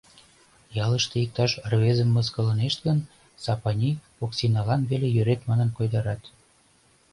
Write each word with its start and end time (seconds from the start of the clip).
Ялыште 0.85 1.15
иктаж 1.25 1.51
рвезым 1.71 2.09
мыскылынешт 2.15 2.79
гын, 2.87 2.99
Сапаний 3.43 3.95
Оксиналан 4.23 4.81
веле 4.89 5.07
йӧрет 5.15 5.41
манын 5.49 5.69
койдарат. 5.77 6.21